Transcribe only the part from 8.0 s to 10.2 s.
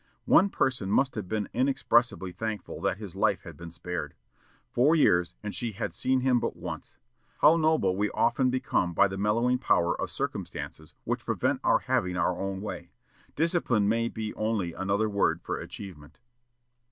often become by the mellowing power of